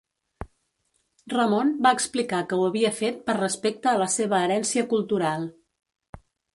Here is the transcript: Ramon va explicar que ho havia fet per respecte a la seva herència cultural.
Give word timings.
Ramon 1.33 1.69
va 1.87 1.91
explicar 1.99 2.41
que 2.49 2.59
ho 2.61 2.65
havia 2.71 2.93
fet 3.03 3.23
per 3.31 3.39
respecte 3.43 3.95
a 3.95 3.97
la 4.05 4.11
seva 4.19 4.43
herència 4.49 4.91
cultural. 4.97 5.51